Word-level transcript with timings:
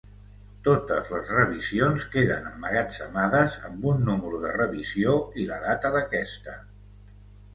Totes 0.67 1.09
les 1.15 1.27
revisions 1.39 2.05
queden 2.15 2.47
emmagatzemades 2.51 3.59
amb 3.69 3.85
un 3.91 4.01
número 4.07 4.41
de 4.45 4.53
revisió 4.55 5.13
i 5.43 5.47
la 5.51 5.59
data 5.67 5.95
d'aquesta. 5.97 6.57